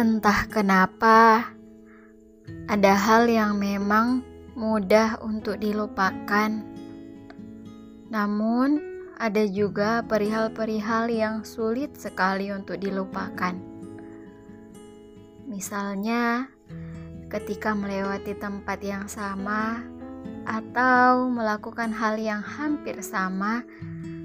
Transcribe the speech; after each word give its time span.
Entah 0.00 0.48
kenapa, 0.48 1.52
ada 2.72 2.96
hal 2.96 3.28
yang 3.28 3.60
memang 3.60 4.24
mudah 4.56 5.20
untuk 5.20 5.60
dilupakan, 5.60 6.56
namun 8.08 8.80
ada 9.20 9.44
juga 9.44 10.00
perihal-perihal 10.08 11.12
yang 11.12 11.44
sulit 11.44 12.00
sekali 12.00 12.48
untuk 12.48 12.80
dilupakan. 12.80 13.52
Misalnya, 15.44 16.48
ketika 17.28 17.76
melewati 17.76 18.32
tempat 18.40 18.80
yang 18.80 19.04
sama 19.04 19.84
atau 20.48 21.28
melakukan 21.28 21.92
hal 21.92 22.16
yang 22.16 22.40
hampir 22.40 23.04
sama, 23.04 23.68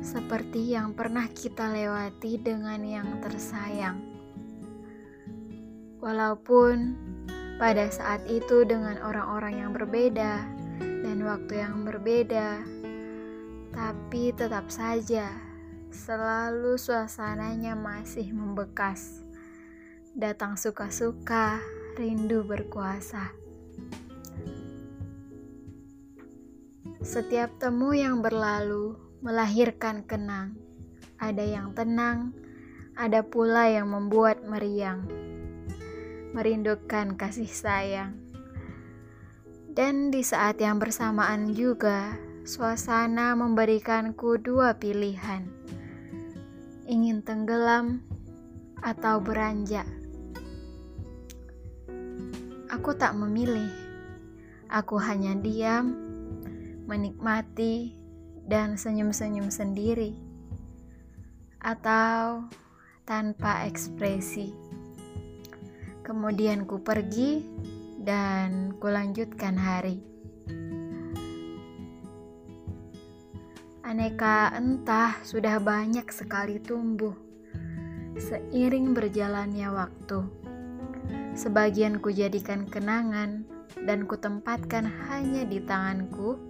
seperti 0.00 0.72
yang 0.72 0.96
pernah 0.96 1.28
kita 1.28 1.68
lewati 1.68 2.40
dengan 2.40 2.80
yang 2.80 3.20
tersayang. 3.20 4.07
Walaupun 5.98 6.94
pada 7.58 7.90
saat 7.90 8.22
itu 8.30 8.62
dengan 8.62 9.02
orang-orang 9.02 9.66
yang 9.66 9.70
berbeda 9.74 10.46
dan 10.78 11.18
waktu 11.26 11.58
yang 11.58 11.82
berbeda, 11.82 12.62
tapi 13.74 14.30
tetap 14.30 14.70
saja 14.70 15.26
selalu 15.90 16.78
suasananya 16.78 17.74
masih 17.74 18.30
membekas. 18.30 19.26
Datang 20.14 20.54
suka-suka, 20.54 21.58
rindu 21.98 22.46
berkuasa. 22.46 23.34
Setiap 27.02 27.58
temu 27.58 27.90
yang 27.90 28.22
berlalu 28.22 28.94
melahirkan 29.18 30.06
kenang. 30.06 30.54
Ada 31.18 31.42
yang 31.42 31.74
tenang, 31.74 32.30
ada 32.94 33.26
pula 33.26 33.66
yang 33.66 33.90
membuat 33.90 34.46
meriang, 34.46 35.06
merindukan 36.32 37.16
kasih 37.16 37.48
sayang. 37.48 38.12
Dan 39.72 40.10
di 40.10 40.26
saat 40.26 40.58
yang 40.58 40.82
bersamaan 40.82 41.54
juga, 41.54 42.18
suasana 42.42 43.38
memberikanku 43.38 44.40
dua 44.42 44.74
pilihan: 44.74 45.46
ingin 46.88 47.22
tenggelam 47.22 48.02
atau 48.82 49.22
beranjak. 49.22 49.86
Aku 52.68 52.92
tak 52.98 53.14
memilih, 53.16 53.70
aku 54.68 54.98
hanya 54.98 55.32
diam, 55.38 55.94
menikmati 56.84 57.96
dan 58.48 58.76
senyum-senyum 58.76 59.48
sendiri, 59.48 60.16
atau 61.62 62.44
tanpa 63.08 63.64
ekspresi. 63.64 64.67
Kemudian 66.08 66.64
ku 66.64 66.80
pergi 66.80 67.44
dan 68.00 68.72
kulanjutkan 68.80 69.60
hari. 69.60 70.00
Aneka 73.84 74.56
entah 74.56 75.20
sudah 75.20 75.60
banyak 75.60 76.08
sekali 76.08 76.64
tumbuh 76.64 77.12
seiring 78.16 78.96
berjalannya 78.96 79.68
waktu. 79.68 80.24
Sebagian 81.36 82.00
ku 82.00 82.08
jadikan 82.08 82.64
kenangan 82.64 83.44
dan 83.84 84.08
kutempatkan 84.08 84.88
hanya 85.12 85.44
di 85.44 85.60
tanganku 85.60 86.40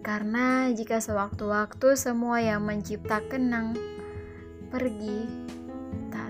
karena 0.00 0.74
jika 0.74 0.98
sewaktu-waktu 0.98 1.94
semua 1.94 2.42
yang 2.42 2.66
mencipta 2.66 3.22
kenang 3.30 3.78
pergi, 4.72 5.28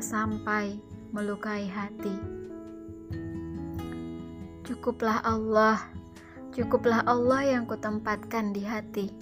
tak 0.00 0.16
sampai 0.16 0.80
melukai 1.12 1.68
hati. 1.68 2.16
Cukuplah 4.64 5.20
Allah, 5.20 5.76
cukuplah 6.56 7.04
Allah 7.04 7.44
yang 7.44 7.68
kutempatkan 7.68 8.56
di 8.56 8.64
hati. 8.64 9.12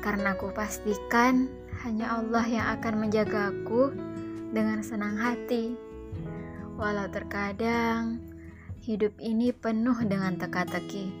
Karena 0.00 0.32
ku 0.40 0.48
pastikan 0.56 1.52
hanya 1.84 2.16
Allah 2.16 2.48
yang 2.48 2.64
akan 2.80 3.04
menjagaku 3.04 3.92
dengan 4.56 4.80
senang 4.80 5.20
hati. 5.20 5.76
Walau 6.80 7.04
terkadang 7.12 8.24
hidup 8.80 9.12
ini 9.20 9.52
penuh 9.52 10.00
dengan 10.08 10.40
teka-teki. 10.40 11.12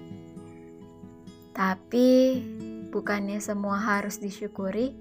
Tapi, 1.52 2.40
bukannya 2.88 3.44
semua 3.44 3.76
harus 3.76 4.16
disyukuri? 4.24 4.96